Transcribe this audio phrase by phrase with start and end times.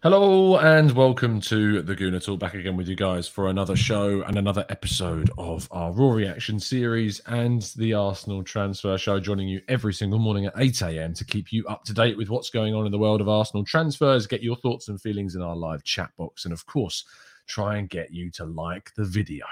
[0.00, 2.38] Hello and welcome to the Gooner Talk.
[2.38, 6.60] Back again with you guys for another show and another episode of our Raw Reaction
[6.60, 9.18] series and the Arsenal transfer show.
[9.18, 11.14] Joining you every single morning at 8 a.m.
[11.14, 13.64] to keep you up to date with what's going on in the world of Arsenal
[13.64, 17.04] transfers, get your thoughts and feelings in our live chat box, and of course,
[17.48, 19.44] try and get you to like the video.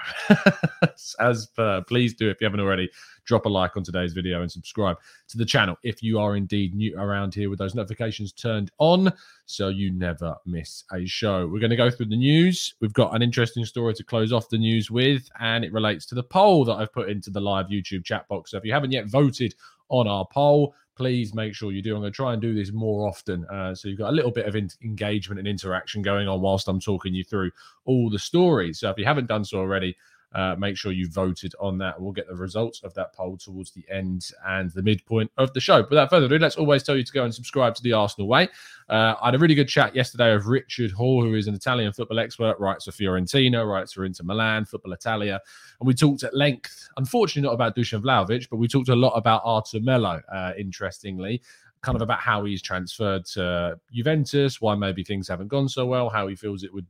[1.19, 2.89] As per, please do if you haven't already.
[3.25, 6.73] Drop a like on today's video and subscribe to the channel if you are indeed
[6.73, 9.11] new around here with those notifications turned on
[9.45, 11.47] so you never miss a show.
[11.47, 12.75] We're going to go through the news.
[12.79, 16.15] We've got an interesting story to close off the news with, and it relates to
[16.15, 18.51] the poll that I've put into the live YouTube chat box.
[18.51, 19.55] So if you haven't yet voted
[19.89, 21.95] on our poll, please make sure you do.
[21.95, 23.45] I'm going to try and do this more often.
[23.45, 26.67] Uh, so you've got a little bit of in- engagement and interaction going on whilst
[26.67, 27.51] I'm talking you through
[27.85, 28.79] all the stories.
[28.79, 29.95] So if you haven't done so already,
[30.33, 31.99] uh, make sure you voted on that.
[31.99, 35.59] We'll get the results of that poll towards the end and the midpoint of the
[35.59, 35.85] show.
[35.89, 38.49] Without further ado, let's always tell you to go and subscribe to the Arsenal Way.
[38.89, 41.93] Uh, I had a really good chat yesterday of Richard Hall, who is an Italian
[41.93, 45.41] football expert, writes for Fiorentina, writes for Inter Milan, Football Italia.
[45.79, 49.11] And we talked at length, unfortunately, not about Dusan Vlahovic, but we talked a lot
[49.11, 51.41] about Arthur Melo, uh, interestingly
[51.81, 56.09] kind of about how he's transferred to Juventus, why maybe things haven't gone so well,
[56.09, 56.87] how he feels it would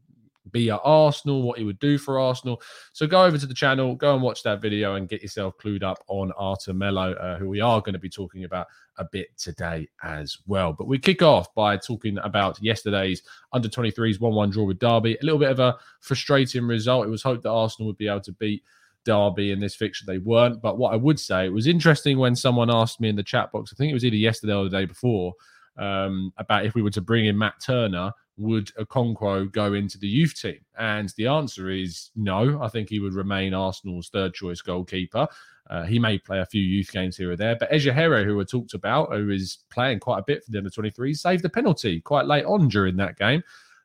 [0.48, 2.62] be at Arsenal, what he would do for Arsenal.
[2.94, 5.84] So go over to the channel, go and watch that video and get yourself clued
[5.84, 9.38] up on Arthur Melo, uh, who we are going to be talking about a bit
[9.38, 10.74] today as well.
[10.74, 13.22] But we kick off by talking about yesterday's
[13.54, 15.18] under 23s 1 1 draw with Derby.
[15.22, 17.06] A little bit of a frustrating result.
[17.06, 18.64] It was hoped that Arsenal would be able to beat.
[19.08, 20.04] Derby in this fixture.
[20.06, 20.62] They weren't.
[20.62, 23.54] But what I would say, it was interesting when someone asked me in the chat
[23.54, 25.34] box, I think it was either yesterday or the day before,
[25.78, 30.08] um, about if we were to bring in Matt Turner, would Okonkwo go into the
[30.08, 30.60] youth team?
[30.78, 32.62] And the answer is no.
[32.62, 35.28] I think he would remain Arsenal's third choice goalkeeper.
[35.70, 38.46] Uh, he may play a few youth games here or there, but Ejeheri, who we
[38.46, 42.00] talked about, who is playing quite a bit for the under 23, saved the penalty
[42.00, 43.44] quite late on during that game.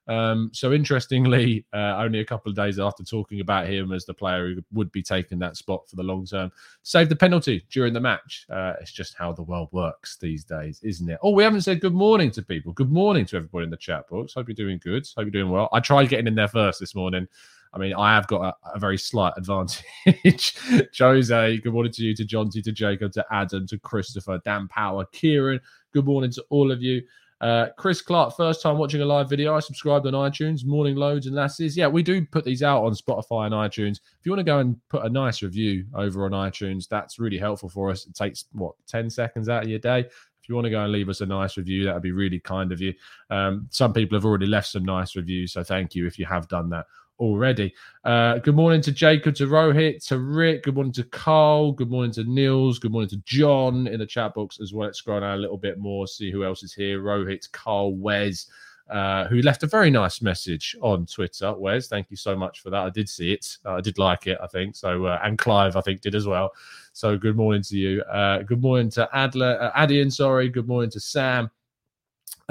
[0.08, 4.14] Um, so interestingly, uh, only a couple of days after talking about him as the
[4.14, 6.50] player who would be taking that spot for the long term,
[6.82, 8.46] saved the penalty during the match.
[8.50, 11.18] Uh, it's just how the world works these days, isn't it?
[11.22, 12.72] Oh, we haven't said good morning to people.
[12.72, 14.34] Good morning to everybody in the chat box.
[14.34, 15.06] Hope you're doing good.
[15.16, 15.68] Hope you're doing well.
[15.72, 17.28] I tried getting in there first this morning.
[17.74, 20.56] I mean, I have got a, a very slight advantage.
[20.98, 25.06] Jose, good morning to you, to John, to Jacob, to Adam, to Christopher, Dan Power,
[25.12, 25.60] Kieran.
[25.92, 27.02] Good morning to all of you.
[27.42, 29.56] Uh, Chris Clark, first time watching a live video.
[29.56, 30.64] I subscribed on iTunes.
[30.64, 31.76] Morning loads and lasses.
[31.76, 33.96] Yeah, we do put these out on Spotify and iTunes.
[33.96, 37.38] If you want to go and put a nice review over on iTunes, that's really
[37.38, 38.06] helpful for us.
[38.06, 40.00] It takes what ten seconds out of your day.
[40.00, 42.38] If you want to go and leave us a nice review, that would be really
[42.38, 42.94] kind of you.
[43.30, 46.46] Um, some people have already left some nice reviews, so thank you if you have
[46.48, 46.86] done that
[47.18, 47.74] already.
[48.04, 50.64] Uh, good morning to Jacob, to Rohit, to Rick.
[50.64, 51.72] Good morning to Carl.
[51.72, 52.78] Good morning to Niels.
[52.78, 54.86] Good morning to John in the chat box as well.
[54.86, 57.00] Let's scroll down a little bit more, see who else is here.
[57.00, 58.46] Rohit, Carl, Wes.
[58.90, 61.54] Uh, who left a very nice message on Twitter.
[61.54, 62.80] Wes, thank you so much for that.
[62.84, 63.56] I did see it.
[63.64, 64.76] Uh, I did like it, I think.
[64.76, 66.50] So, uh, and Clive, I think, did as well.
[66.92, 68.02] So, good morning to you.
[68.02, 70.50] Uh, good morning to Adler, uh, Adian, sorry.
[70.50, 71.50] Good morning to Sam.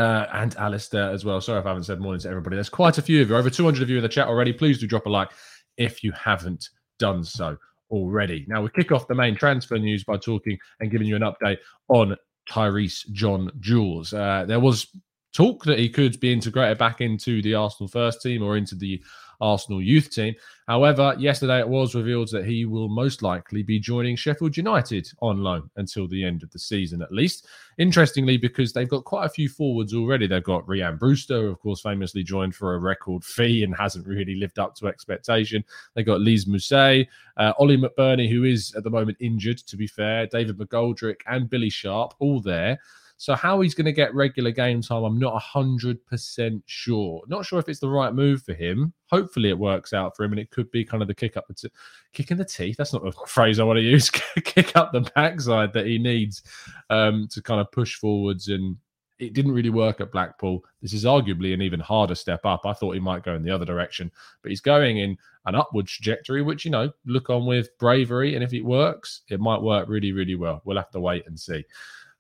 [0.02, 1.40] Uh, and Alistair as well.
[1.40, 2.56] Sorry if I haven't said morning to everybody.
[2.56, 4.52] There's quite a few of you, over 200 of you in the chat already.
[4.52, 5.30] Please do drop a like
[5.78, 7.56] if you haven't done so
[7.92, 8.44] already.
[8.48, 11.60] Now, we kick off the main transfer news by talking and giving you an update
[11.88, 12.18] on
[12.50, 14.12] Tyreece John Jules.
[14.12, 14.88] Uh, there was
[15.34, 19.04] talk that he could be integrated back into the Arsenal first team or into the
[19.42, 20.36] Arsenal youth team.
[20.68, 25.44] However, yesterday it was revealed that he will most likely be joining Sheffield United on
[25.44, 27.48] loan until the end of the season, at least.
[27.78, 30.28] Interestingly, because they've got quite a few forwards already.
[30.28, 34.36] They've got Rhian Brewster, of course, famously joined for a record fee and hasn't really
[34.36, 35.64] lived up to expectation.
[35.94, 37.08] They've got Lys Mousset,
[37.38, 41.50] uh, Oli McBurnie, who is at the moment injured, to be fair, David McGoldrick, and
[41.50, 42.80] Billy Sharp, all there.
[43.22, 47.22] So how he's going to get regular game time, I'm not hundred percent sure.
[47.28, 48.94] Not sure if it's the right move for him.
[49.12, 51.46] Hopefully, it works out for him, and it could be kind of the kick up
[51.48, 51.70] the t-
[52.14, 52.78] kick in the teeth.
[52.78, 54.10] That's not a phrase I want to use.
[54.44, 56.42] kick up the backside that he needs
[56.90, 58.76] um, to kind of push forwards and
[59.20, 60.66] it didn't really work at Blackpool.
[60.82, 62.66] This is arguably an even harder step up.
[62.66, 65.16] I thought he might go in the other direction, but he's going in
[65.46, 68.34] an upward trajectory, which, you know, look on with bravery.
[68.34, 70.64] And if it works, it might work really, really well.
[70.66, 71.64] We'll have to wait and see.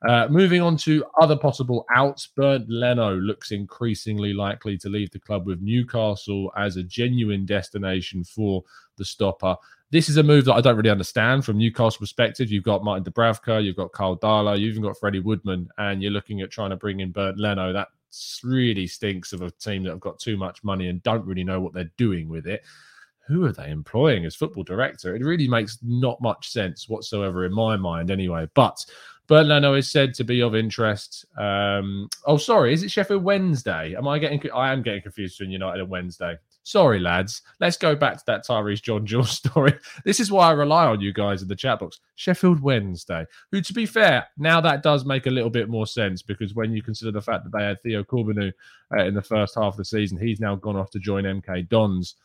[0.07, 5.19] Uh, moving on to other possible outs, Bernd Leno looks increasingly likely to leave the
[5.19, 8.63] club with Newcastle as a genuine destination for
[8.98, 9.56] the stopper.
[9.92, 12.50] This is a move that I don't really understand from Newcastle perspective.
[12.50, 16.12] You've got Martin Dubravka, you've got Karl Darlow, you've even got Freddie Woodman, and you're
[16.12, 17.71] looking at trying to bring in Bernd Leno.
[17.71, 17.89] That
[18.44, 21.62] really stinks of a team that have got too much money and don't really know
[21.62, 22.63] what they're doing with it
[23.27, 25.15] who are they employing as football director?
[25.15, 28.47] It really makes not much sense whatsoever in my mind, anyway.
[28.54, 28.86] But
[29.31, 31.25] Bernd Leno is said to be of interest.
[31.38, 33.95] Um, oh, sorry, is it Sheffield Wednesday?
[33.95, 34.42] Am I getting?
[34.54, 36.36] I am getting confused between United and Wednesday.
[36.63, 37.42] Sorry, lads.
[37.62, 39.74] Let's go back to that Tyreece John Jules story.
[40.04, 42.01] This is why I rely on you guys in the chat box.
[42.16, 46.22] Sheffield Wednesday, who, to be fair, now that does make a little bit more sense
[46.22, 48.51] because when you consider the fact that they had Theo Corbeanu
[48.94, 51.69] uh, in the first half of the season, he's now gone off to join MK
[51.69, 52.16] Dons.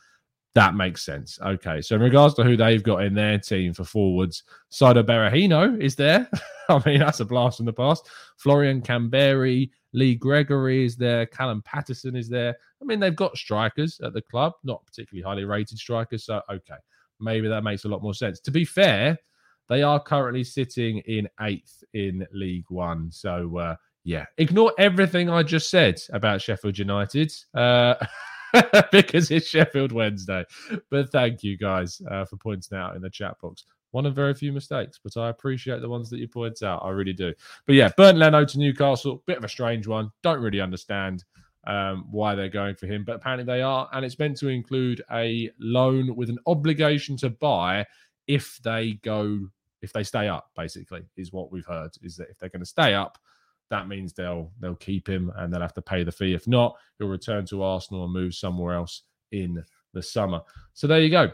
[0.55, 1.39] That makes sense.
[1.39, 1.81] Okay.
[1.81, 5.95] So, in regards to who they've got in their team for forwards, Saido Berahino is
[5.95, 6.29] there.
[6.69, 8.09] I mean, that's a blast from the past.
[8.37, 11.25] Florian Kamberi, Lee Gregory is there.
[11.27, 12.55] Callum Paterson is there.
[12.81, 16.25] I mean, they've got strikers at the club, not particularly highly rated strikers.
[16.25, 16.75] So, okay.
[17.19, 18.39] Maybe that makes a lot more sense.
[18.41, 19.17] To be fair,
[19.69, 23.11] they are currently sitting in eighth in League One.
[23.11, 27.33] So, uh, yeah, ignore everything I just said about Sheffield United.
[27.53, 27.95] Uh,
[28.91, 30.45] because it's Sheffield Wednesday.
[30.89, 33.65] But thank you guys uh, for pointing out in the chat box.
[33.91, 36.83] One of very few mistakes, but I appreciate the ones that you point out.
[36.83, 37.33] I really do.
[37.65, 40.11] But yeah, Bernd Leno to Newcastle, bit of a strange one.
[40.23, 41.23] Don't really understand
[41.65, 43.87] um, why they're going for him, but apparently they are.
[43.93, 47.85] And it's meant to include a loan with an obligation to buy
[48.27, 49.47] if they go,
[49.81, 51.91] if they stay up, basically, is what we've heard.
[52.01, 53.17] Is that if they're going to stay up,
[53.69, 56.33] that means they'll they'll keep him and they'll have to pay the fee.
[56.33, 60.41] If not, he'll return to Arsenal and move somewhere else in the summer.
[60.73, 61.31] So there you go.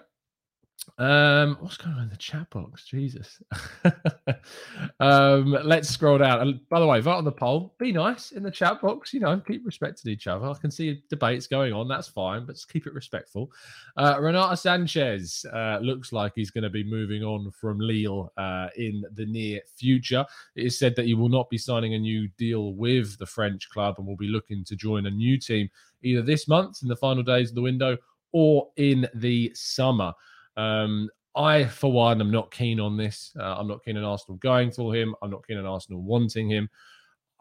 [0.97, 2.85] Um, what's going on in the chat box?
[2.85, 3.41] Jesus.
[4.99, 6.41] um, let's scroll down.
[6.41, 7.73] And by the way, vote on the poll.
[7.79, 9.13] Be nice in the chat box.
[9.13, 10.47] You know, keep respecting each other.
[10.47, 11.87] I can see debates going on.
[11.87, 13.51] That's fine, but keep it respectful.
[13.97, 19.03] Uh, Sanches uh, looks like he's going to be moving on from Lille uh, in
[19.13, 20.25] the near future.
[20.55, 23.69] It is said that he will not be signing a new deal with the French
[23.69, 25.69] club and will be looking to join a new team
[26.03, 27.97] either this month in the final days of the window
[28.33, 30.13] or in the summer.
[30.57, 33.31] Um, I, for one, am not keen on this.
[33.39, 35.15] Uh, I'm not keen on Arsenal going for him.
[35.21, 36.69] I'm not keen on Arsenal wanting him.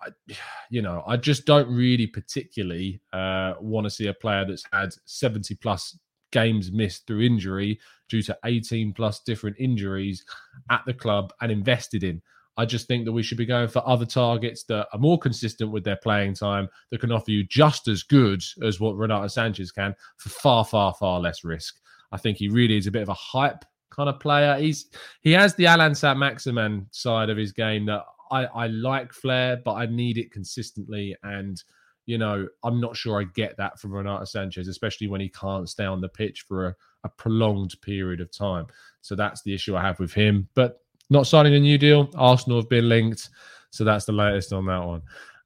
[0.00, 0.08] I,
[0.70, 4.94] you know, I just don't really particularly uh, want to see a player that's had
[5.04, 5.98] 70 plus
[6.32, 7.78] games missed through injury
[8.08, 10.24] due to 18 plus different injuries
[10.70, 12.22] at the club and invested in.
[12.56, 15.70] I just think that we should be going for other targets that are more consistent
[15.70, 19.74] with their playing time, that can offer you just as good as what Renato Sanches
[19.74, 21.78] can for far, far, far less risk.
[22.12, 24.56] I think he really is a bit of a hype kind of player.
[24.58, 24.86] He's
[25.20, 29.74] he has the Allan Saint-Maximin side of his game that I, I like flair, but
[29.74, 31.16] I need it consistently.
[31.22, 31.62] And
[32.06, 35.68] you know, I'm not sure I get that from Renato Sanches, especially when he can't
[35.68, 38.66] stay on the pitch for a, a prolonged period of time.
[39.02, 40.48] So that's the issue I have with him.
[40.54, 42.10] But not signing a new deal.
[42.16, 43.28] Arsenal have been linked.
[43.70, 45.02] So that's the latest on that one.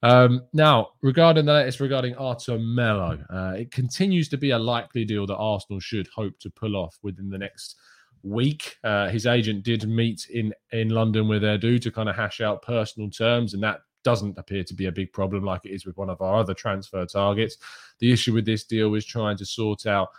[0.06, 5.26] Um, now, regarding the latest regarding Arthur uh, it continues to be a likely deal
[5.26, 7.74] that Arsenal should hope to pull off within the next
[8.22, 8.76] week.
[8.84, 12.62] Uh, his agent did meet in in London with Edu to kind of hash out
[12.62, 15.96] personal terms, and that doesn't appear to be a big problem like it is with
[15.96, 17.56] one of our other transfer targets.
[17.98, 20.10] The issue with this deal is trying to sort out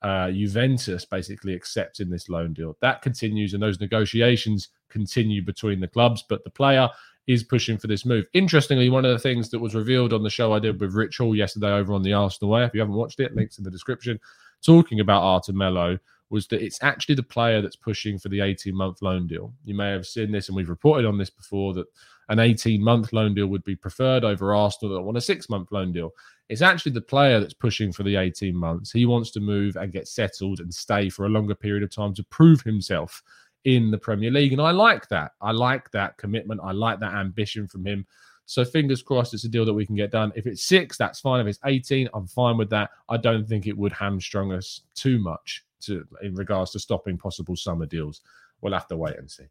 [0.00, 2.78] uh, Juventus basically accepting this loan deal.
[2.80, 6.24] That continues, and those negotiations continue between the clubs.
[6.26, 6.88] But the player
[7.26, 8.26] is pushing for this move.
[8.34, 11.18] Interestingly, one of the things that was revealed on the show I did with Rich
[11.18, 13.70] Hall yesterday over on the Arsenal Way, if you haven't watched it, links in the
[13.70, 14.20] description,
[14.64, 15.98] talking about Arthur Melo,
[16.30, 19.52] was that it's actually the player that's pushing for the 18 month loan deal.
[19.64, 21.86] You may have seen this, and we've reported on this before that
[22.28, 25.70] an 18 month loan deal would be preferred over Arsenal that want a six month
[25.72, 26.10] loan deal.
[26.48, 28.92] It's actually the player that's pushing for the 18 months.
[28.92, 32.14] He wants to move and get settled and stay for a longer period of time
[32.14, 33.22] to prove himself
[33.64, 34.52] in the Premier League.
[34.52, 35.32] And I like that.
[35.40, 36.60] I like that commitment.
[36.62, 38.06] I like that ambition from him.
[38.46, 40.32] So fingers crossed it's a deal that we can get done.
[40.36, 41.40] If it's six, that's fine.
[41.40, 42.90] If it's 18, I'm fine with that.
[43.08, 47.56] I don't think it would hamstrung us too much to in regards to stopping possible
[47.56, 48.20] summer deals.
[48.60, 49.44] We'll have to wait and see.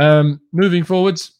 [0.00, 1.38] Um, moving forwards,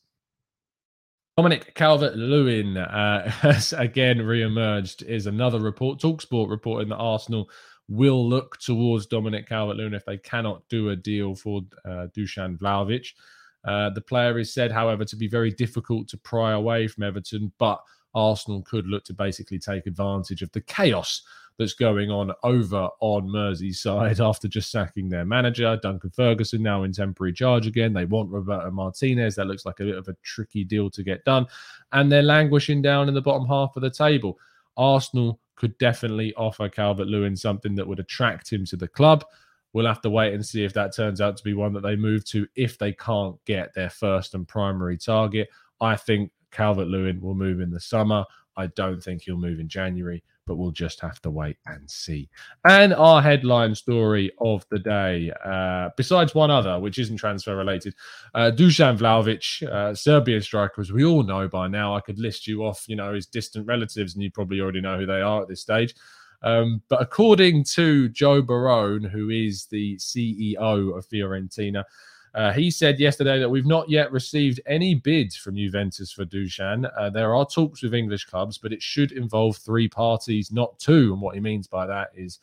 [1.37, 5.03] Dominic Calvert Lewin uh, has again re-emerged.
[5.03, 5.99] Is another report.
[5.99, 7.51] Talksport reporting that Arsenal
[7.89, 12.59] will look towards Dominic Calvert Lewin if they cannot do a deal for uh, Dusan
[12.59, 13.09] Vlahovic.
[13.65, 17.53] Uh, the player is said, however, to be very difficult to pry away from Everton,
[17.59, 17.81] but
[18.15, 21.23] Arsenal could look to basically take advantage of the chaos
[21.59, 25.79] that's going on over on Merseyside after just sacking their manager.
[25.83, 27.93] Duncan Ferguson now in temporary charge again.
[27.93, 29.37] They want Roberto Martinez.
[29.37, 31.47] That looks like a bit of a tricky deal to get done.
[31.93, 34.39] And they're languishing down in the bottom half of the table.
[34.77, 39.25] Arsenal could definitely offer Calvert Lewin something that would attract him to the club.
[39.73, 41.97] We'll have to wait and see if that turns out to be one that they
[41.97, 45.49] move to if they can't get their first and primary target.
[45.81, 48.25] I think Calvert Lewin will move in the summer.
[48.57, 52.29] I don't think he'll move in January but we'll just have to wait and see.
[52.65, 57.95] And our headline story of the day, uh, besides one other, which isn't transfer related,
[58.35, 61.95] uh, Dusan Vlahovic, uh, Serbian striker, as we all know by now.
[61.95, 64.99] I could list you off, you know, his distant relatives, and you probably already know
[64.99, 65.95] who they are at this stage.
[66.43, 71.85] Um, but according to Joe Barone, who is the CEO of Fiorentina,
[72.35, 76.91] uh, he said yesterday that we've not yet received any bids from Juventus for Dusan.
[76.99, 81.13] Uh, there are talks with English clubs, but it should involve three parties, not two.
[81.13, 82.41] And what he means by that is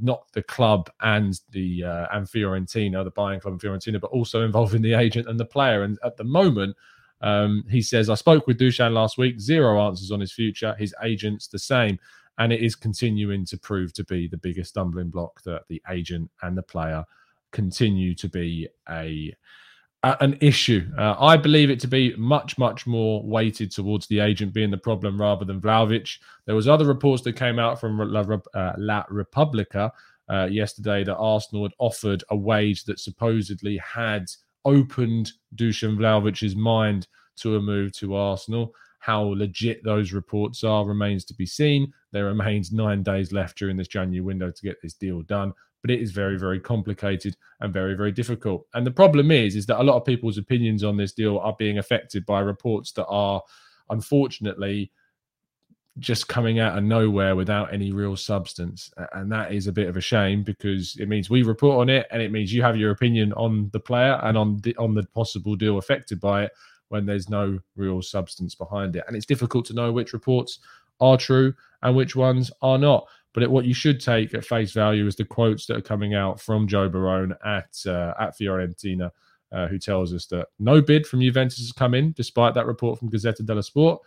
[0.00, 4.42] not the club and the uh, and Fiorentina, the buying club and Fiorentina, but also
[4.44, 5.82] involving the agent and the player.
[5.82, 6.76] And at the moment,
[7.22, 10.74] um, he says, I spoke with Dusan last week, zero answers on his future.
[10.78, 11.98] His agent's the same.
[12.38, 16.30] And it is continuing to prove to be the biggest stumbling block that the agent
[16.42, 17.04] and the player
[17.52, 19.32] continue to be a,
[20.02, 20.90] an issue.
[20.98, 24.78] Uh, I believe it to be much, much more weighted towards the agent being the
[24.78, 26.18] problem rather than Vlahovic.
[26.46, 29.92] There was other reports that came out from La, uh, La Repubblica
[30.28, 34.26] uh, yesterday that Arsenal had offered a wage that supposedly had
[34.64, 37.06] opened Dusan Vlahovic's mind
[37.36, 38.74] to a move to Arsenal.
[38.98, 41.92] How legit those reports are remains to be seen.
[42.12, 45.52] There remains nine days left during this January window to get this deal done
[45.82, 48.66] but it is very, very complicated and very, very difficult.
[48.72, 51.54] And the problem is, is that a lot of people's opinions on this deal are
[51.58, 53.42] being affected by reports that are,
[53.90, 54.92] unfortunately,
[55.98, 58.90] just coming out of nowhere without any real substance.
[59.12, 62.06] And that is a bit of a shame because it means we report on it
[62.10, 65.02] and it means you have your opinion on the player and on the on the
[65.14, 66.52] possible deal affected by it
[66.88, 69.04] when there's no real substance behind it.
[69.06, 70.60] And it's difficult to know which reports
[71.00, 73.06] are true and which ones are not.
[73.34, 76.40] But what you should take at face value is the quotes that are coming out
[76.40, 79.10] from Joe Barone at uh, at Fiorentina,
[79.52, 82.98] uh, who tells us that no bid from Juventus has come in, despite that report
[82.98, 84.02] from Gazzetta dello Sport,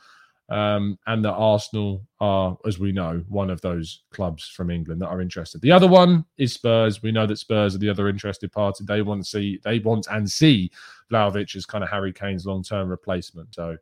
[0.50, 5.08] um, and that Arsenal are, as we know, one of those clubs from England that
[5.08, 5.62] are interested.
[5.62, 7.02] The other one is Spurs.
[7.02, 8.84] We know that Spurs are the other interested party.
[8.86, 10.72] They want to see, they want and see
[11.12, 13.56] Vlahovic as kind of Harry Kane's long term replacement.
[13.56, 13.76] So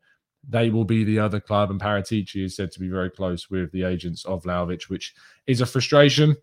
[0.48, 1.72] they will be the other club.
[1.72, 5.14] And Paratici is said to be very close with the agents of Vlahovic, which
[5.48, 6.36] is a frustration.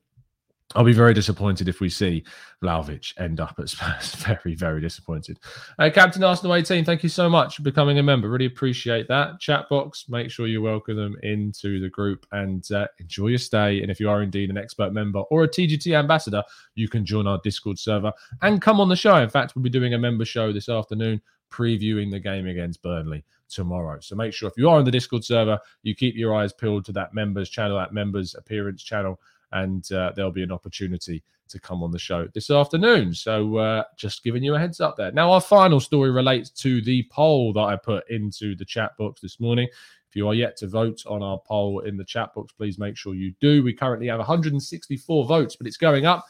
[0.77, 2.23] I'll be very disappointed if we see
[2.63, 4.15] Vlahovic end up at Spurs.
[4.19, 5.41] very, very disappointed.
[5.81, 8.29] Uh, Captain Arsenal 18, thank you so much for becoming a member.
[8.29, 9.41] Really appreciate that.
[9.41, 13.83] Chat box, make sure you welcome them into the group and uh, enjoy your stay.
[13.83, 16.45] And if you are indeed an expert member or a TGT ambassador,
[16.77, 19.17] you can join our Discord server and come on the show.
[19.17, 23.25] In fact, we'll be doing a member show this afternoon previewing the game against Burnley
[23.51, 23.99] tomorrow.
[24.01, 26.85] So make sure if you are on the Discord server, you keep your eyes peeled
[26.87, 29.21] to that members channel, that members appearance channel,
[29.53, 33.13] and uh, there'll be an opportunity to come on the show this afternoon.
[33.13, 35.13] So uh, just giving you a heads up there.
[35.13, 39.21] Now, our final story relates to the poll that I put into the chat box
[39.21, 39.69] this morning.
[40.09, 42.97] If you are yet to vote on our poll in the chat box, please make
[42.97, 43.63] sure you do.
[43.63, 46.25] We currently have 164 votes, but it's going up.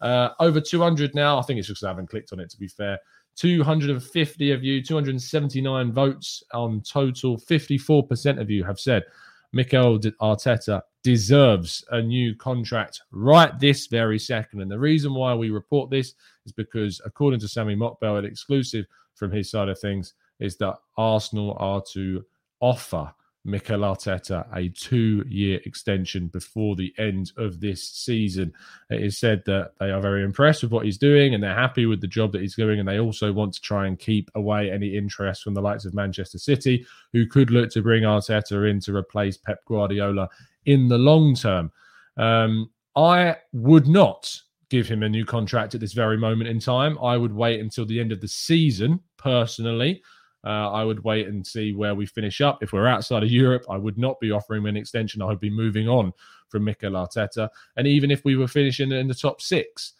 [0.00, 1.38] Uh, over 200 now.
[1.38, 2.98] I think it's just I haven't clicked on it to be fair.
[3.36, 7.36] 250 of you, 279 votes on total.
[7.36, 9.04] 54% of you have said
[9.52, 14.60] Mikel Arteta deserves a new contract right this very second.
[14.60, 16.14] And the reason why we report this
[16.44, 20.76] is because, according to Sami Mokbel, an exclusive from his side of things, is that
[20.96, 22.24] Arsenal are to
[22.60, 23.12] offer
[23.46, 28.52] Mikel Arteta a two year extension before the end of this season.
[28.90, 31.86] It is said that they are very impressed with what he's doing and they're happy
[31.86, 32.80] with the job that he's doing.
[32.80, 35.94] And they also want to try and keep away any interest from the likes of
[35.94, 40.28] Manchester City, who could look to bring Arteta in to replace Pep Guardiola
[40.66, 41.70] in the long term.
[42.16, 46.98] Um, I would not give him a new contract at this very moment in time.
[47.02, 50.02] I would wait until the end of the season, personally.
[50.46, 52.62] Uh, I would wait and see where we finish up.
[52.62, 55.20] If we're outside of Europe, I would not be offering an extension.
[55.20, 56.12] I would be moving on
[56.48, 57.48] from Mikel Arteta.
[57.76, 59.94] And even if we were finishing in the top six,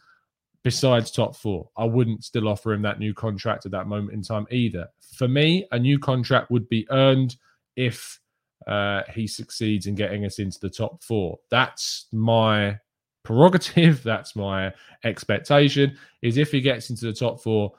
[0.63, 4.23] besides top four, I wouldn't still offer him that new contract at that moment in
[4.23, 4.89] time either.
[5.17, 7.35] For me, a new contract would be earned
[7.75, 8.21] if
[8.69, 11.41] uh, he succeeds in getting us into the top four.
[11.51, 12.79] That's my
[13.25, 14.03] prerogative.
[14.05, 14.73] That's my
[15.05, 15.99] expectation.
[16.23, 17.73] Is if he gets into the top four,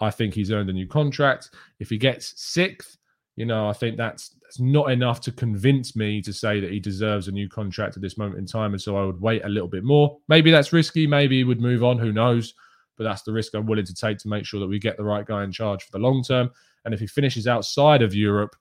[0.00, 1.50] I think he's earned a new contract.
[1.78, 2.98] If he gets sixth,
[3.36, 6.80] you know, I think that's, that's not enough to convince me to say that he
[6.80, 8.72] deserves a new contract at this moment in time.
[8.72, 10.18] And so I would wait a little bit more.
[10.28, 11.06] Maybe that's risky.
[11.06, 11.98] Maybe he would move on.
[11.98, 12.54] Who knows?
[12.96, 15.04] But that's the risk I'm willing to take to make sure that we get the
[15.04, 16.50] right guy in charge for the long term.
[16.84, 18.56] And if he finishes outside of Europe,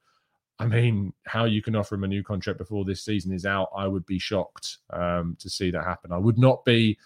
[0.59, 3.69] I mean, how you can offer him a new contract before this season is out,
[3.75, 6.11] I would be shocked um, to see that happen.
[6.11, 6.97] I would not be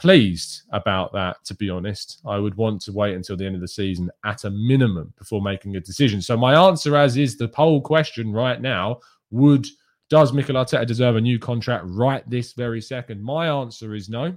[0.00, 2.20] pleased about that, to be honest.
[2.26, 5.42] I would want to wait until the end of the season at a minimum before
[5.42, 6.22] making a decision.
[6.22, 9.66] So, my answer, as is the poll question right now, would
[10.08, 13.22] does Mikel Arteta deserve a new contract right this very second?
[13.22, 14.36] My answer is no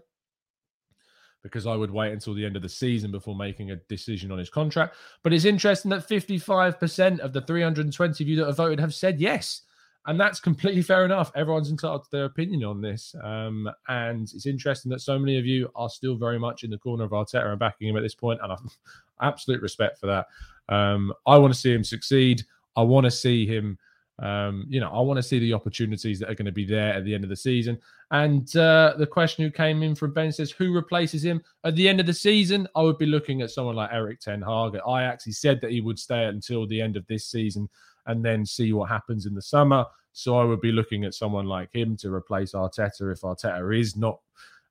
[1.42, 4.38] because I would wait until the end of the season before making a decision on
[4.38, 4.96] his contract.
[5.24, 9.20] But it's interesting that 55% of the 320 of you that have voted have said
[9.20, 9.64] yes.
[10.06, 11.32] And that's completely fair enough.
[11.34, 13.16] Everyone's entitled to their opinion on this.
[13.24, 16.78] Um, and it's interesting that so many of you are still very much in the
[16.78, 18.40] corner of Arteta and backing him at this point.
[18.44, 18.58] And I
[19.22, 20.28] absolute respect for that.
[20.68, 22.44] Um, I want to see him succeed.
[22.76, 23.78] I want to see him
[24.20, 26.94] um, you know, I want to see the opportunities that are going to be there
[26.94, 27.80] at the end of the season.
[28.12, 31.90] And uh, the question who came in from Ben says, who replaces him at the
[31.90, 32.68] end of the season?
[32.76, 34.78] I would be looking at someone like Erik Ten Hag.
[34.88, 37.68] I actually said that he would stay until the end of this season
[38.06, 39.86] and then see what happens in the summer.
[40.12, 43.98] So I would be looking at someone like him to replace Arteta if Arteta is
[43.98, 44.20] not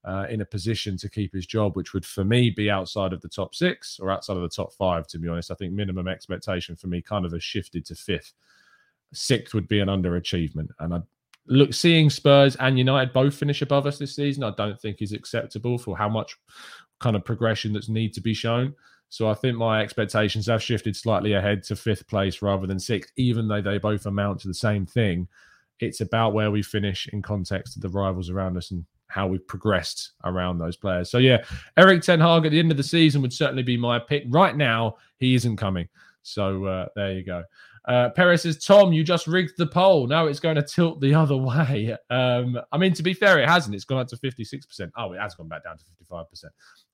[0.05, 3.21] uh, in a position to keep his job, which would for me be outside of
[3.23, 5.09] the top six or outside of the top five.
[5.09, 8.35] To be honest, I think minimum expectation for me kind of has shifted to fifth
[9.13, 10.69] sixth would be an underachievement.
[10.81, 11.01] And I
[11.47, 15.13] look seeing Spurs and United both finish above us this season, I don't think is
[15.13, 16.37] acceptable for how much
[17.01, 18.75] kind of progression that's need to be shown.
[19.09, 23.13] So I think my expectations have shifted slightly ahead to fifth place rather than sixth,
[23.17, 25.29] even though they both amount to the same thing.
[25.81, 29.47] It's about where we finish in context of the rivals around us and how we've
[29.47, 31.11] progressed around those players.
[31.11, 31.45] So yeah,
[31.77, 34.25] Erik Ten Hag at the end of the season would certainly be my pick.
[34.29, 35.89] Right now, he isn't coming.
[36.23, 37.43] So uh, there you go.
[37.87, 40.07] Uh, Perez says, Tom, you just rigged the poll.
[40.07, 41.97] Now it's going to tilt the other way.
[42.11, 43.75] Um, I mean, to be fair, it hasn't.
[43.75, 44.91] It's gone up to 56%.
[44.97, 46.45] Oh, it has gone back down to 55%.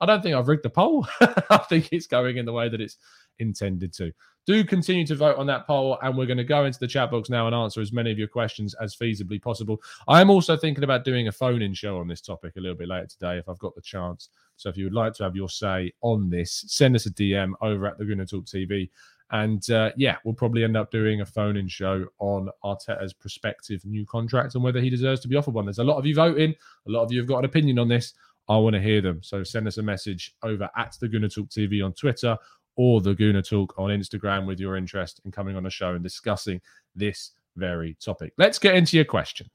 [0.01, 1.07] I don't think I've rigged the poll.
[1.21, 2.97] I think it's going in the way that it's
[3.39, 4.13] intended to.
[4.47, 7.11] Do continue to vote on that poll, and we're going to go into the chat
[7.11, 9.79] box now and answer as many of your questions as feasibly possible.
[10.07, 12.77] I am also thinking about doing a phone in show on this topic a little
[12.77, 14.31] bit later today if I've got the chance.
[14.57, 17.53] So if you would like to have your say on this, send us a DM
[17.61, 18.89] over at the Gooner Talk TV
[19.31, 23.85] and uh, yeah, we'll probably end up doing a phone in show on Arteta's prospective
[23.85, 25.67] new contract and whether he deserves to be offered one.
[25.67, 26.55] There's a lot of you voting,
[26.87, 28.15] a lot of you have got an opinion on this.
[28.49, 29.23] I want to hear them.
[29.23, 32.37] So send us a message over at the Gooner Talk TV on Twitter
[32.77, 36.03] or the Gooner Talk on Instagram with your interest in coming on the show and
[36.03, 36.61] discussing
[36.95, 38.33] this very topic.
[38.39, 39.51] Let's get into your questions.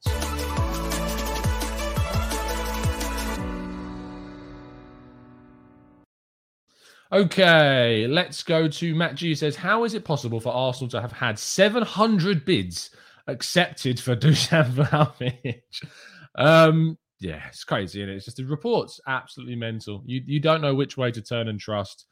[7.14, 9.36] Okay, let's go to Matt G.
[9.36, 12.90] Says, How is it possible for Arsenal to have had 700 bids
[13.28, 15.60] accepted for Dusan Vlahovic?
[16.34, 18.16] Um, yeah, it's crazy, and it?
[18.16, 20.02] It's just the reports absolutely mental.
[20.04, 22.06] You you don't know which way to turn and trust.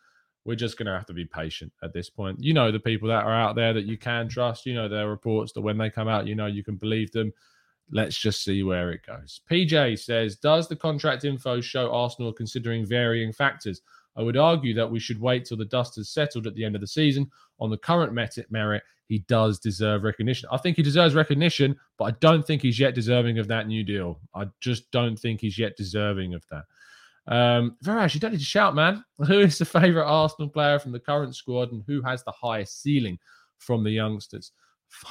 [0.45, 2.41] We're just going to have to be patient at this point.
[2.41, 4.67] You know the people that are out there that you can trust.
[4.67, 7.33] You know their reports that when they come out, you know you can believe them.
[7.91, 9.41] Let's just see where it goes.
[9.51, 13.83] PJ says, Does the contract info show Arsenal considering varying factors?
[14.17, 16.75] I would argue that we should wait till the dust has settled at the end
[16.75, 17.31] of the season.
[17.61, 20.49] On the current merit, he does deserve recognition.
[20.53, 23.85] I think he deserves recognition, but I don't think he's yet deserving of that new
[23.85, 24.21] deal.
[24.35, 26.65] I just don't think he's yet deserving of that.
[27.27, 29.05] Um, Viraj, you don't need to shout, man.
[29.27, 32.83] Who is the favourite Arsenal player from the current squad and who has the highest
[32.83, 33.19] ceiling
[33.59, 34.53] from the youngsters?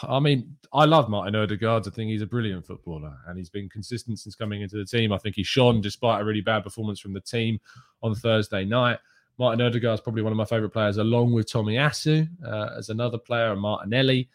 [0.04, 1.88] I mean, I love Martin Odegaard.
[1.88, 5.12] I think he's a brilliant footballer and he's been consistent since coming into the team.
[5.12, 7.60] I think he shone despite a really bad performance from the team
[8.02, 9.00] on Thursday night.
[9.38, 13.18] Martin Odegaard is probably one of my favourite players, along with Tomiyasu uh, as another
[13.18, 14.30] player and Martinelli.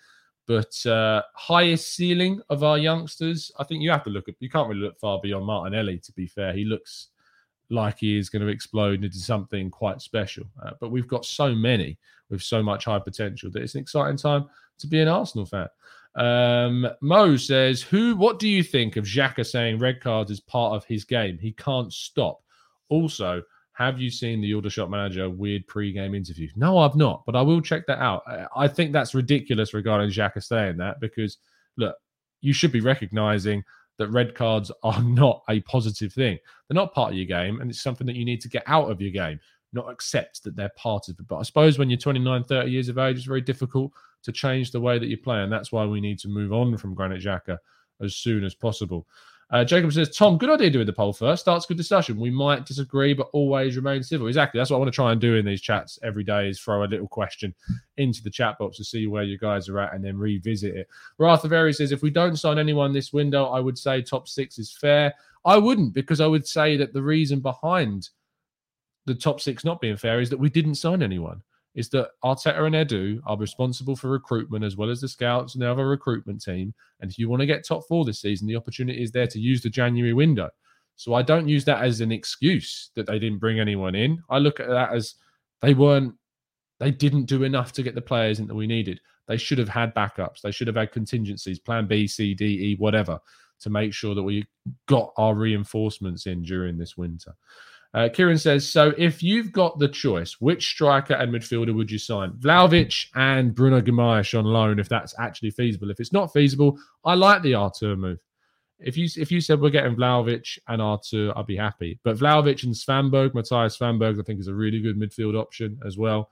[0.46, 4.36] But uh, highest ceiling of our youngsters, I think you have to look at.
[4.38, 5.98] You can't really look far beyond Martinelli.
[5.98, 7.08] To be fair, he looks
[7.68, 10.44] like he is going to explode into something quite special.
[10.64, 11.98] Uh, but we've got so many
[12.30, 14.46] with so much high potential that it's an exciting time
[14.78, 15.68] to be an Arsenal fan.
[16.16, 18.16] Um, Mo says, "Who?
[18.16, 21.38] What do you think of Xhaka saying red cards is part of his game?
[21.38, 22.40] He can't stop."
[22.88, 23.42] Also,
[23.76, 26.48] have you seen the Aldershot manager weird pre-game interview?
[26.56, 28.22] No, I've not, but I will check that out.
[28.56, 31.36] I think that's ridiculous regarding Xhaka saying that because
[31.76, 31.94] look,
[32.40, 33.62] you should be recognizing
[33.98, 36.38] that red cards are not a positive thing.
[36.68, 38.90] They're not part of your game, and it's something that you need to get out
[38.90, 39.38] of your game,
[39.74, 41.28] not accept that they're part of it.
[41.28, 43.92] But I suppose when you're 29, 30 years of age, it's very difficult
[44.26, 45.42] to change the way that you play.
[45.42, 47.58] And that's why we need to move on from Granit Xhaka
[48.02, 49.06] as soon as possible.
[49.50, 51.42] Uh, Jacob says, Tom, good idea doing the poll first.
[51.42, 52.18] Starts good discussion.
[52.18, 54.26] We might disagree, but always remain civil.
[54.26, 54.58] Exactly.
[54.58, 56.82] That's what I want to try and do in these chats every day is throw
[56.82, 57.54] a little question
[57.96, 60.88] into the chat box to see where you guys are at and then revisit it.
[61.20, 64.72] Very says, if we don't sign anyone this window, I would say top six is
[64.72, 65.14] fair.
[65.44, 68.08] I wouldn't because I would say that the reason behind
[69.04, 71.40] the top six not being fair is that we didn't sign anyone
[71.76, 75.62] is that Arteta and Edu are responsible for recruitment as well as the scouts and
[75.62, 76.74] the other recruitment team.
[77.00, 79.38] And if you want to get top four this season, the opportunity is there to
[79.38, 80.48] use the January window.
[80.96, 84.22] So I don't use that as an excuse that they didn't bring anyone in.
[84.30, 85.16] I look at that as
[85.60, 86.14] they weren't,
[86.80, 88.98] they didn't do enough to get the players in that we needed.
[89.28, 90.40] They should have had backups.
[90.40, 93.20] They should have had contingencies, plan B, C, D, E, whatever,
[93.60, 94.46] to make sure that we
[94.86, 97.34] got our reinforcements in during this winter.
[97.96, 101.98] Uh, Kieran says, so if you've got the choice, which striker and midfielder would you
[101.98, 102.32] sign?
[102.32, 105.90] Vlahovic and Bruno Guimaraes on loan, if that's actually feasible.
[105.90, 108.18] If it's not feasible, I like the Arthur move.
[108.78, 111.98] If you if you said we're getting Vlahovic and Arthur, I'd be happy.
[112.04, 115.96] But Vlahovic and Svanberg, Mattias Svanberg, I think is a really good midfield option as
[115.96, 116.28] well.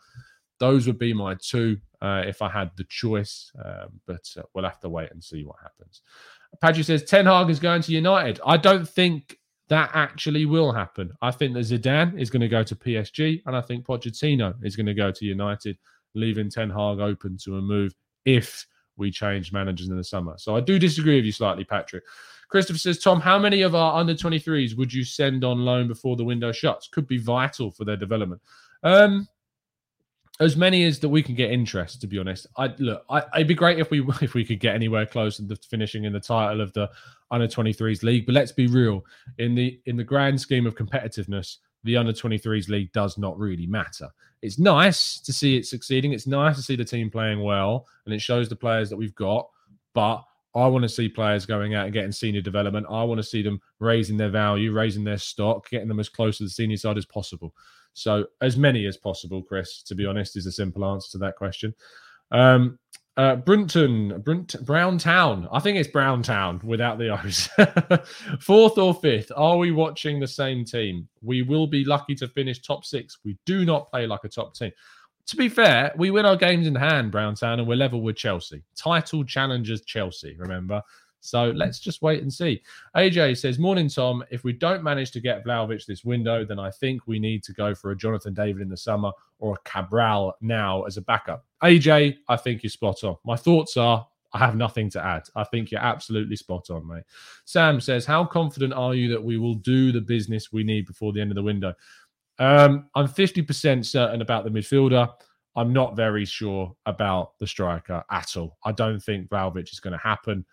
[0.60, 3.50] Those would be my two uh, if I had the choice.
[3.64, 6.02] Um, but uh, we'll have to wait and see what happens.
[6.62, 8.38] Padgett says Ten Hag is going to United.
[8.44, 11.12] I don't think that actually will happen.
[11.22, 14.76] I think that Zidane is going to go to PSG, and I think Pochettino is
[14.76, 15.78] going to go to United,
[16.14, 20.34] leaving Ten Hag open to a move if we change managers in the summer.
[20.36, 22.04] So I do disagree with you slightly, Patrick.
[22.48, 26.16] Christopher says, Tom, how many of our under 23s would you send on loan before
[26.16, 26.88] the window shuts?
[26.88, 28.40] Could be vital for their development.
[28.82, 29.26] Um,
[30.40, 32.00] as many as that we can get interest.
[32.00, 33.04] To be honest, I look.
[33.08, 36.12] I, it'd be great if we if we could get anywhere close to finishing in
[36.12, 36.90] the title of the
[37.30, 38.26] under 23s league.
[38.26, 39.04] But let's be real
[39.38, 43.66] in the in the grand scheme of competitiveness, the under 23s league does not really
[43.66, 44.08] matter.
[44.42, 46.12] It's nice to see it succeeding.
[46.12, 49.14] It's nice to see the team playing well, and it shows the players that we've
[49.14, 49.48] got.
[49.94, 50.22] But
[50.54, 52.86] I want to see players going out and getting senior development.
[52.88, 56.38] I want to see them raising their value, raising their stock, getting them as close
[56.38, 57.54] to the senior side as possible.
[57.94, 61.36] So as many as possible, Chris, to be honest, is a simple answer to that
[61.36, 61.74] question.
[62.30, 62.78] Um,
[63.16, 65.48] uh, Brunton, Brunt, Brown Town.
[65.52, 67.48] I think it's Brown Town without the O's.
[68.40, 69.30] Fourth or fifth.
[69.36, 71.08] Are we watching the same team?
[71.22, 73.18] We will be lucky to finish top six.
[73.24, 74.72] We do not play like a top team.
[75.26, 78.16] To be fair, we win our games in hand, Brown Town, and we're level with
[78.16, 78.62] Chelsea.
[78.76, 80.82] Title challengers Chelsea, remember?
[81.20, 81.56] So mm-hmm.
[81.56, 82.62] let's just wait and see.
[82.94, 84.22] AJ says, Morning, Tom.
[84.30, 87.54] If we don't manage to get Vlahovic this window, then I think we need to
[87.54, 91.46] go for a Jonathan David in the summer or a Cabral now as a backup.
[91.62, 93.16] AJ, I think you're spot on.
[93.24, 95.28] My thoughts are I have nothing to add.
[95.36, 97.04] I think you're absolutely spot on, mate.
[97.44, 101.12] Sam says, How confident are you that we will do the business we need before
[101.12, 101.72] the end of the window?
[102.38, 105.08] Um, I'm 50% certain about the midfielder.
[105.56, 108.58] I'm not very sure about the striker at all.
[108.64, 110.44] I don't think Vlahovic is going to happen.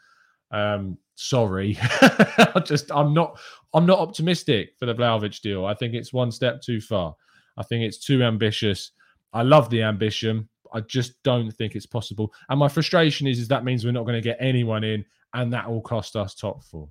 [0.52, 3.40] Um, sorry, I just I'm not
[3.74, 5.66] I'm not optimistic for the Vlahovic deal.
[5.66, 7.16] I think it's one step too far.
[7.58, 8.92] I think it's too ambitious.
[9.34, 10.50] I love the ambition.
[10.74, 12.34] I just don't think it's possible.
[12.50, 15.52] And my frustration is, is that means we're not going to get anyone in, and
[15.54, 16.90] that will cost us top four.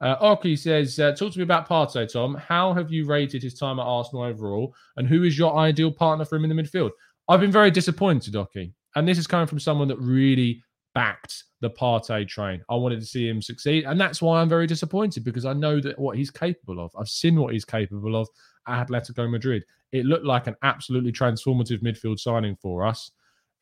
[0.00, 2.34] Uh, says, uh, talk to me about Partey, Tom.
[2.34, 6.24] How have you rated his time at Arsenal overall, and who is your ideal partner
[6.24, 6.90] for him in the midfield?
[7.28, 10.62] I've been very disappointed, Oki, and this is coming from someone that really
[10.94, 12.62] backed the Partey train.
[12.68, 13.84] I wanted to see him succeed.
[13.84, 16.90] And that's why I'm very disappointed because I know that what he's capable of.
[16.98, 18.28] I've seen what he's capable of
[18.66, 19.64] at Atletico Madrid.
[19.92, 23.10] It looked like an absolutely transformative midfield signing for us.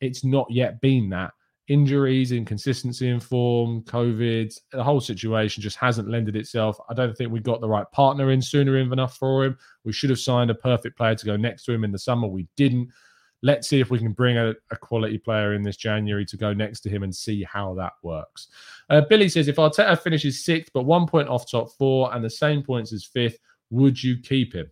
[0.01, 1.31] It's not yet been that.
[1.69, 6.77] Injuries, inconsistency in form, COVID, the whole situation just hasn't lended itself.
[6.89, 9.57] I don't think we got the right partner in sooner enough for him.
[9.85, 12.27] We should have signed a perfect player to go next to him in the summer.
[12.27, 12.89] We didn't
[13.41, 16.53] let's see if we can bring a, a, quality player in this January to go
[16.53, 18.49] next to him and see how that works.
[18.89, 22.29] Uh, Billy says if Arteta finishes sixth but one point off top four and the
[22.29, 23.37] same points as fifth,
[23.69, 24.69] would you keep him?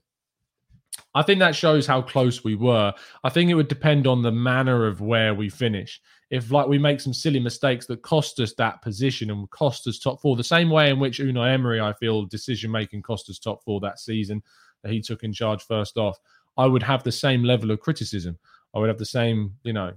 [1.14, 2.94] I think that shows how close we were.
[3.24, 6.02] I think it would depend on the manner of where we finish.
[6.30, 10.00] If like we make some silly mistakes that cost us that position and cost us
[10.00, 13.40] top four, the same way in which Unai Emery, I feel, decision making cost us
[13.40, 14.44] top four that season
[14.84, 16.20] that he took in charge first off,
[16.58, 18.38] I would have the same level of criticism.
[18.76, 19.94] I would have the same, you know,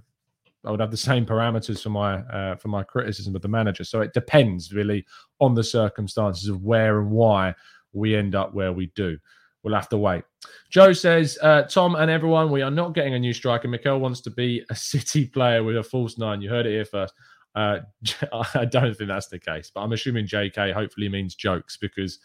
[0.65, 3.83] I would have the same parameters for my uh, for my criticism of the manager.
[3.83, 5.05] So it depends really
[5.39, 7.55] on the circumstances of where and why
[7.93, 9.17] we end up where we do.
[9.63, 10.23] We'll have to wait.
[10.69, 13.67] Joe says, uh, Tom and everyone, we are not getting a new striker.
[13.67, 16.41] Mikel wants to be a City player with a false nine.
[16.41, 17.13] You heard it here first.
[17.53, 17.79] Uh,
[18.55, 22.19] I don't think that's the case, but I'm assuming JK hopefully means jokes because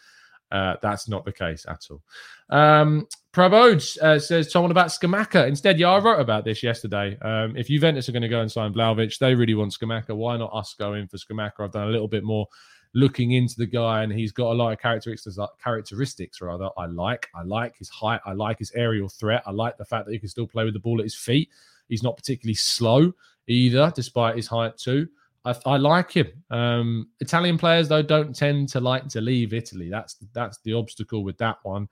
[0.51, 2.01] uh, that's not the case at all.
[2.49, 5.47] Um, Prabodh uh, says, Tom, what about Scamacca?
[5.47, 7.17] Instead, yeah, I wrote about this yesterday.
[7.21, 10.15] Um, if Juventus are going to go and sign Vlahovic, they really want Scamacca.
[10.15, 11.59] Why not us go in for Scamacca?
[11.59, 12.47] I've done a little bit more
[12.93, 15.37] looking into the guy, and he's got a lot of characteristics.
[15.63, 17.27] Characteristics, rather, I like.
[17.35, 18.21] I like his height.
[18.25, 19.43] I like his aerial threat.
[19.45, 21.49] I like the fact that he can still play with the ball at his feet.
[21.89, 23.13] He's not particularly slow
[23.47, 25.07] either, despite his height too.
[25.45, 26.27] I, I like him.
[26.49, 29.89] Um, Italian players though don't tend to like to leave Italy.
[29.89, 31.87] That's that's the obstacle with that one.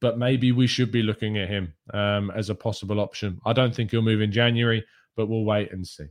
[0.00, 3.40] But maybe we should be looking at him um, as a possible option.
[3.44, 4.84] I don't think he'll move in January,
[5.16, 6.06] but we'll wait and see.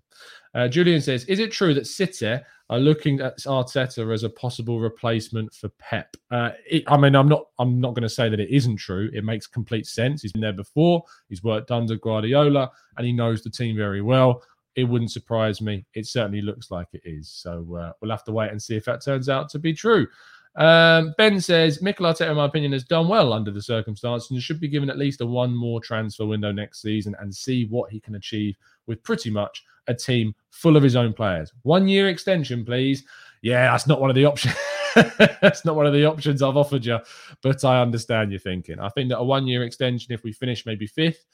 [0.53, 2.39] Uh, Julian says, "Is it true that City
[2.69, 7.27] are looking at Arteta as a possible replacement for Pep?" Uh, it, I mean, I'm
[7.27, 7.47] not.
[7.59, 9.09] I'm not going to say that it isn't true.
[9.13, 10.21] It makes complete sense.
[10.21, 11.03] He's been there before.
[11.29, 14.41] He's worked under Guardiola, and he knows the team very well
[14.75, 15.85] it wouldn't surprise me.
[15.93, 17.29] It certainly looks like it is.
[17.29, 20.07] So uh, we'll have to wait and see if that turns out to be true.
[20.55, 24.41] Um, ben says Mikel Arteta, in my opinion, has done well under the circumstances and
[24.41, 27.91] should be given at least a one more transfer window next season and see what
[27.91, 31.51] he can achieve with pretty much a team full of his own players.
[31.63, 33.03] One year extension, please.
[33.41, 34.55] Yeah, that's not one of the options.
[35.41, 36.99] that's not one of the options I've offered you,
[37.41, 38.79] but I understand your thinking.
[38.79, 41.25] I think that a one year extension, if we finish maybe fifth,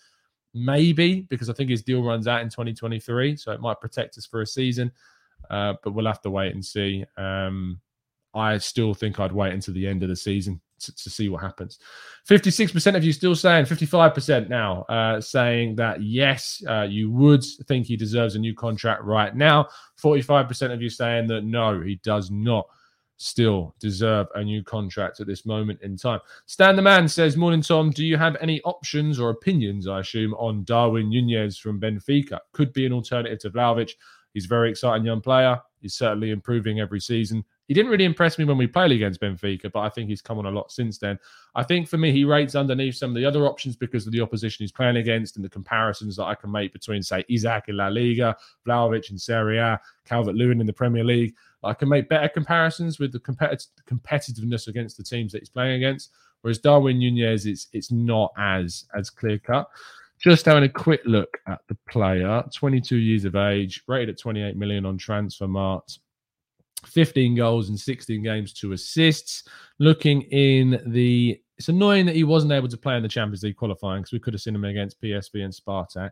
[0.53, 4.25] maybe because I think his deal runs out in 2023, so it might protect us
[4.25, 4.91] for a season.
[5.49, 7.05] Uh, but we'll have to wait and see.
[7.17, 7.79] Um,
[8.33, 11.41] I still think I'd wait until the end of the season to, to see what
[11.41, 11.79] happens.
[12.27, 17.85] 56% of you still saying, 55% now uh, saying that yes, uh, you would think
[17.85, 19.67] he deserves a new contract right now.
[20.01, 22.67] 45% of you saying that no, he does not
[23.19, 26.21] still deserve a new contract at this moment in time.
[26.45, 27.91] Stan the Man says, Morning, Tom.
[27.91, 32.39] Do you have any options or opinions, I assume, on Darwin Nunez from Benfica?
[32.53, 33.91] Could be an alternative to Vlahovic.
[34.33, 35.59] He's a very exciting young player.
[35.81, 37.43] He's certainly improving every season.
[37.69, 40.39] He didn't really impress me when we played against Benfica, but I think he's come
[40.39, 41.19] on a lot since then.
[41.53, 44.21] I think for me, he rates underneath some of the other options because of the
[44.21, 47.77] opposition he's playing against and the comparisons that I can make between, say, Isak in
[47.77, 51.35] La Liga, Vlahovic in Serie A, Calvert Lewin in the Premier League.
[51.63, 55.75] I can make better comparisons with the compet- competitiveness against the teams that he's playing
[55.75, 56.09] against.
[56.41, 59.69] Whereas Darwin Nunez, it's it's not as as clear cut.
[60.17, 64.57] Just having a quick look at the player, 22 years of age, rated at 28
[64.57, 65.99] million on transfer Transfermarkt,
[66.85, 69.43] 15 goals in 16 games, two assists.
[69.79, 73.57] Looking in the, it's annoying that he wasn't able to play in the Champions League
[73.57, 76.11] qualifying because we could have seen him against PSV and Spartak.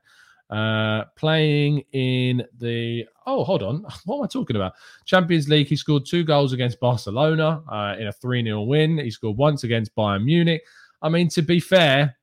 [0.49, 4.73] Uh, playing in the oh, hold on, what am I talking about?
[5.05, 5.67] Champions League.
[5.67, 8.97] He scored two goals against Barcelona uh, in a three 0 win.
[8.97, 10.63] He scored once against Bayern Munich.
[11.01, 12.16] I mean, to be fair,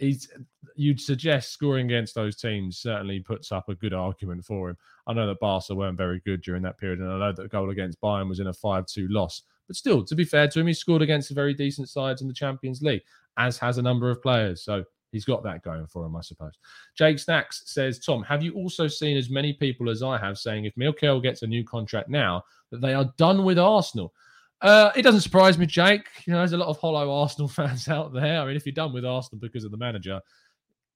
[0.00, 0.28] he's
[0.74, 4.76] you'd suggest scoring against those teams certainly puts up a good argument for him.
[5.06, 7.48] I know that Barca weren't very good during that period, and I know that the
[7.48, 9.42] goal against Bayern was in a 5 2 loss.
[9.66, 12.34] But still, to be fair to him, he scored against very decent sides in the
[12.34, 13.02] Champions League,
[13.38, 14.64] as has a number of players.
[14.64, 16.54] So he's got that going for him, I suppose.
[16.96, 20.64] Jake Snacks says, Tom, have you also seen as many people as I have saying
[20.64, 24.12] if Mikel gets a new contract now, that they are done with Arsenal?
[24.62, 26.06] Uh, it doesn't surprise me, Jake.
[26.26, 28.40] You know, there's a lot of hollow Arsenal fans out there.
[28.40, 30.20] I mean, if you're done with Arsenal because of the manager,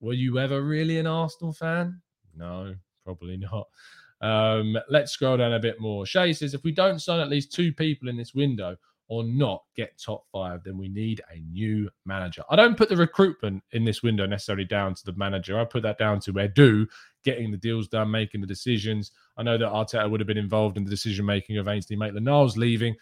[0.00, 2.00] were you ever really an Arsenal fan?
[2.36, 2.74] No,
[3.04, 3.68] probably not.
[4.20, 6.06] Um, let's scroll down a bit more.
[6.06, 8.76] Shay says, if we don't sign at least two people in this window,
[9.08, 12.42] or not get top five, then we need a new manager.
[12.50, 15.58] I don't put the recruitment in this window necessarily down to the manager.
[15.58, 16.86] I put that down to Edu
[17.22, 19.12] getting the deals done, making the decisions.
[19.36, 22.24] I know that Arteta would have been involved in the decision making of Ainsley Maitland
[22.24, 22.94] Niles leaving,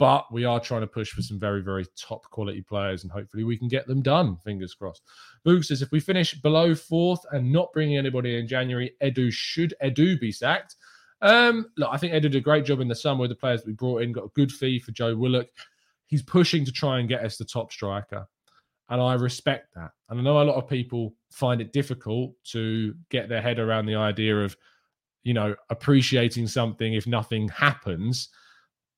[0.00, 3.44] but we are trying to push for some very, very top quality players and hopefully
[3.44, 4.34] we can get them done.
[4.42, 5.02] Fingers crossed.
[5.46, 9.74] Boog says if we finish below fourth and not bringing anybody in January, Edu should
[9.84, 10.76] Edu be sacked.
[11.20, 13.60] Um, look, I think Ed did a great job in the summer with the players
[13.60, 14.12] that we brought in.
[14.12, 15.48] Got a good fee for Joe Willock.
[16.06, 18.26] He's pushing to try and get us the top striker,
[18.88, 19.90] and I respect that.
[20.08, 23.84] And I know a lot of people find it difficult to get their head around
[23.84, 24.56] the idea of,
[25.24, 28.30] you know, appreciating something if nothing happens.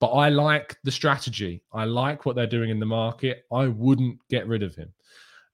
[0.02, 1.62] But I like the strategy.
[1.72, 3.44] I like what they're doing in the market.
[3.52, 4.92] I wouldn't get rid of him.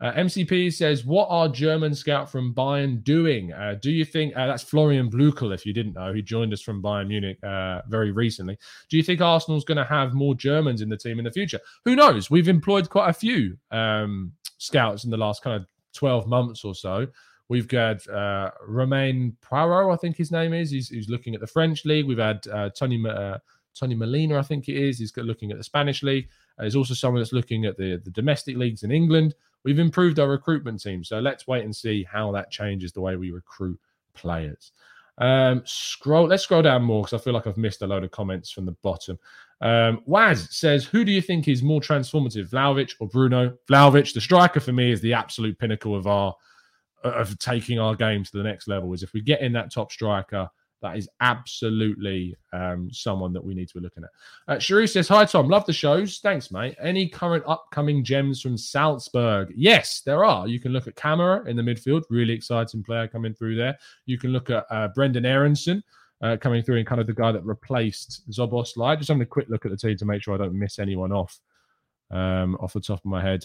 [0.01, 3.53] Uh, MCP says, What are German scout from Bayern doing?
[3.53, 6.63] Uh, do you think uh, that's Florian Blukel, if you didn't know, he joined us
[6.63, 8.57] from Bayern Munich uh, very recently?
[8.89, 11.61] Do you think Arsenal's going to have more Germans in the team in the future?
[11.85, 12.31] Who knows?
[12.31, 16.75] We've employed quite a few um, scouts in the last kind of 12 months or
[16.75, 17.07] so.
[17.51, 20.71] We've got uh, Romain Poirot, I think his name is.
[20.71, 22.07] He's, he's looking at the French league.
[22.07, 22.97] We've had uh, Tony
[23.79, 24.99] Tony Molina, I think it is.
[24.99, 26.29] He's looking at the Spanish league.
[26.59, 29.35] Uh, there's also someone that's looking at the, the domestic leagues in England.
[29.65, 31.05] We've improved our recruitment team.
[31.05, 33.79] So let's wait and see how that changes the way we recruit
[34.15, 34.73] players.
[35.19, 36.29] Um, scroll.
[36.29, 38.67] Let's scroll down more because I feel like I've missed a load of comments from
[38.67, 39.19] the bottom.
[39.61, 43.57] Um, Waz says, "Who do you think is more transformative, Vlahovic or Bruno?
[43.69, 46.35] Vlahovic, the striker for me, is the absolute pinnacle of our
[47.03, 48.93] of taking our game to the next level.
[48.93, 50.49] Is if we get in that top striker,
[50.83, 54.11] that is absolutely um, someone that we need to be looking at.
[54.57, 55.49] Uh, says, Hi, Tom.
[55.49, 56.19] Love the shows.
[56.19, 56.77] Thanks, mate.
[56.81, 59.53] Any current upcoming gems from Salzburg?
[59.57, 60.47] Yes, there are.
[60.47, 62.05] You can look at Camara in the midfield.
[62.11, 63.77] Really exciting player coming through there.
[64.07, 65.83] You can look at uh, Brenden Aaronson.
[66.21, 68.99] Uh, coming through and kind of the guy that replaced Szoboszlai.
[68.99, 71.13] Just having a quick look at the team to make sure I don't miss anyone
[71.13, 71.39] off
[72.11, 73.45] um, off the top of my head.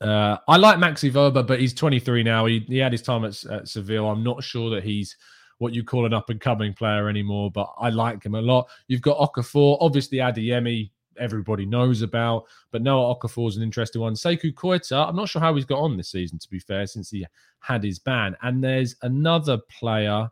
[0.00, 2.46] Uh, I like Maxi Wöber, but he's 23 now.
[2.46, 4.08] He, he had his time at, at Seville.
[4.08, 5.16] I'm not sure that he's
[5.58, 8.68] what you call an up and coming player anymore, but I like him a lot.
[8.88, 14.14] You've got Okafor, obviously Adeyemi, everybody knows about, but Noah Okafor is an interesting one.
[14.14, 17.10] Sekou Koita, I'm not sure how he's got on this season, to be fair, since
[17.10, 17.26] he
[17.60, 18.36] had his ban.
[18.42, 20.28] And there's another player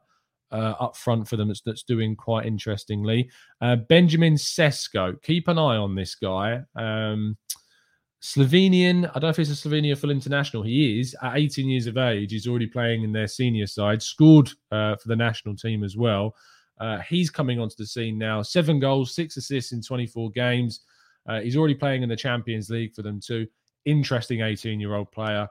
[0.53, 3.31] uh, up front for them that's, that's doing quite interestingly.
[3.61, 5.21] Uh, Benjamin Sesko.
[5.23, 6.63] Keep an eye on this guy.
[6.77, 7.37] Um,
[8.25, 10.63] Slovenian, I don't know if he's a Slovenia full international.
[10.63, 12.33] He is at 18 years of age.
[12.33, 16.35] He's already playing in their senior side, scored uh, for the national team as well.
[16.81, 18.41] Uh, he's coming onto the scene now.
[18.41, 20.81] Seven goals, six assists in 24 games.
[21.29, 23.47] Uh, he's already playing in the Champions League for them too.
[23.85, 25.47] Interesting 18 year old player.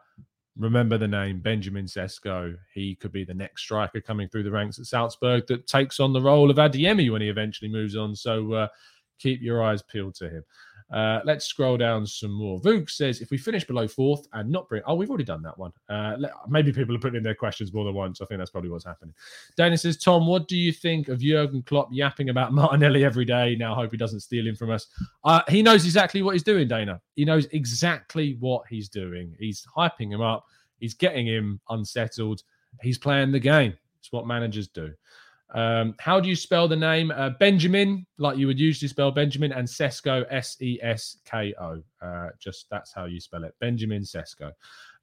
[0.57, 2.55] Remember the name Benjamin Sesko.
[2.73, 6.11] He could be the next striker coming through the ranks at Salzburg that takes on
[6.11, 8.15] the role of Adeyemi when he eventually moves on.
[8.15, 8.67] So uh,
[9.19, 10.43] keep your eyes peeled to him.
[10.91, 12.59] Uh, let's scroll down some more.
[12.61, 15.57] Vuk says, if we finish below fourth and not bring, oh, we've already done that
[15.57, 15.71] one.
[15.89, 18.21] Uh, let, maybe people are putting in their questions more than once.
[18.21, 19.13] I think that's probably what's happening.
[19.57, 23.55] Dana says, Tom, what do you think of Jurgen Klopp yapping about Martinelli every day?
[23.55, 24.87] Now, hope he doesn't steal him from us.
[25.23, 27.01] Uh, he knows exactly what he's doing, Dana.
[27.15, 29.35] He knows exactly what he's doing.
[29.39, 30.45] He's hyping him up.
[30.79, 32.43] He's getting him unsettled.
[32.81, 33.73] He's playing the game.
[33.99, 34.93] It's what managers do.
[35.53, 37.11] Um, how do you spell the name?
[37.11, 41.81] Uh, Benjamin, like you would usually spell Benjamin, and Sesko, S E S K O.
[42.01, 43.53] Uh, just that's how you spell it.
[43.59, 44.51] Benjamin Sesko.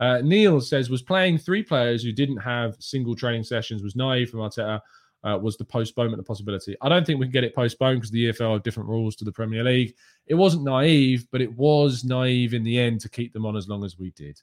[0.01, 4.31] Uh, Neil says, was playing three players who didn't have single training sessions was naive
[4.31, 4.81] from Arteta.
[5.23, 6.75] Uh, was the postponement a possibility?
[6.81, 9.25] I don't think we can get it postponed because the EFL have different rules to
[9.27, 9.95] the Premier League.
[10.27, 13.69] It wasn't naive, but it was naive in the end to keep them on as
[13.69, 14.41] long as we did.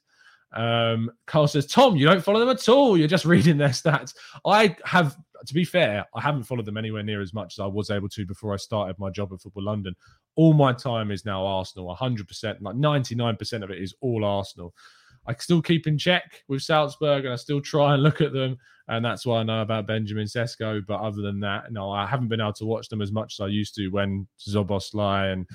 [0.52, 2.96] Um, Carl says, Tom, you don't follow them at all.
[2.96, 4.14] You're just reading their stats.
[4.46, 7.66] I have, to be fair, I haven't followed them anywhere near as much as I
[7.66, 9.94] was able to before I started my job at Football London.
[10.36, 14.74] All my time is now Arsenal, 100%, like 99% of it is all Arsenal.
[15.26, 18.56] I still keep in check with Salzburg and I still try and look at them.
[18.88, 20.84] And that's why I know about Benjamin Sesko.
[20.86, 23.40] But other than that, no, I haven't been able to watch them as much as
[23.44, 25.46] I used to when Szoboszlai and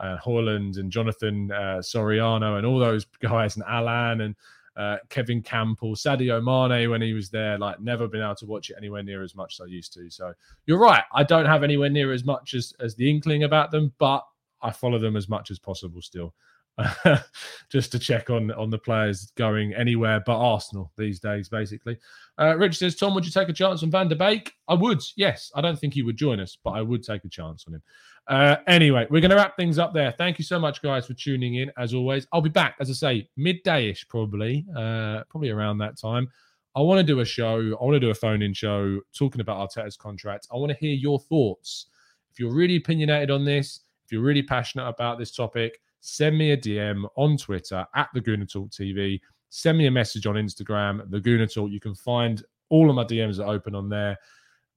[0.00, 4.34] uh, Haaland and Jonathan uh, Soriano and all those guys and Alan and
[4.78, 7.58] uh, Kevin Kampl, Sadio Mane when he was there.
[7.58, 10.08] Like never been able to watch it anywhere near as much as I used to.
[10.08, 10.32] So
[10.66, 11.02] you're right.
[11.12, 14.24] I don't have anywhere near as much as as the inkling about them, but
[14.62, 16.32] I follow them as much as possible still.
[17.68, 21.98] just to check on on the players going anywhere but Arsenal these days, basically.
[22.38, 24.52] Uh, Rich says, Tom, would you take a chance on Van der Beek?
[24.68, 25.50] I would, yes.
[25.56, 27.82] I don't think he would join us, but I would take a chance on him.
[28.28, 30.12] Uh, anyway, we're going to wrap things up there.
[30.12, 31.72] Thank you so much, guys, for tuning in.
[31.78, 36.28] As always, I'll be back, as I say, midday-ish, probably, uh, probably around that time.
[36.76, 37.56] I want to do a show.
[37.80, 40.46] I want to do a phone-in show talking about Arteta's contract.
[40.52, 41.86] I want to hear your thoughts.
[42.30, 46.52] If you're really opinionated on this, if you're really passionate about this topic, send me
[46.52, 49.20] a DM on Twitter at the Gooner Talk TV.
[49.48, 51.70] Send me a message on Instagram, the Gooner Talk.
[51.70, 54.18] You can find all of my DMs are open on there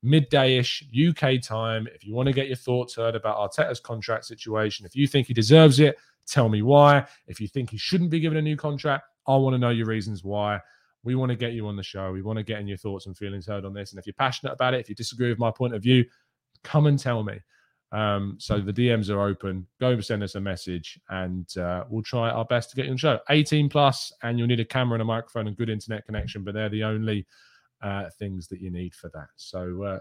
[0.03, 1.87] midday-ish UK time.
[1.93, 5.27] If you want to get your thoughts heard about Arteta's contract situation, if you think
[5.27, 7.05] he deserves it, tell me why.
[7.27, 9.87] If you think he shouldn't be given a new contract, I want to know your
[9.87, 10.59] reasons why.
[11.03, 12.11] We want to get you on the show.
[12.11, 13.91] We want to get in your thoughts and feelings heard on this.
[13.91, 16.05] And if you're passionate about it, if you disagree with my point of view,
[16.63, 17.39] come and tell me.
[17.91, 19.67] Um, so the DMs are open.
[19.79, 22.91] Go and send us a message, and uh, we'll try our best to get you
[22.91, 23.19] on the show.
[23.29, 26.53] 18 plus, and you'll need a camera and a microphone and good internet connection, but
[26.53, 27.25] they're the only
[27.81, 29.27] uh, things that you need for that.
[29.35, 29.99] So uh,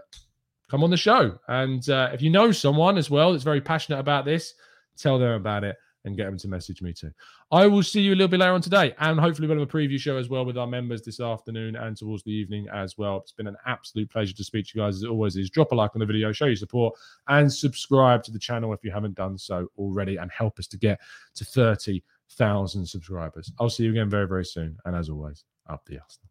[0.69, 1.37] come on the show.
[1.47, 4.53] And uh, if you know someone as well that's very passionate about this,
[4.97, 7.11] tell them about it and get them to message me too.
[7.51, 9.71] I will see you a little bit later on today, and hopefully we'll have a
[9.71, 13.17] preview show as well with our members this afternoon and towards the evening as well.
[13.17, 15.49] It's been an absolute pleasure to speak to you guys as it always is.
[15.49, 16.95] Drop a like on the video, show your support,
[17.27, 20.77] and subscribe to the channel if you haven't done so already, and help us to
[20.77, 20.99] get
[21.35, 23.51] to thirty thousand subscribers.
[23.59, 26.30] I'll see you again very very soon, and as always, up the Arsenal.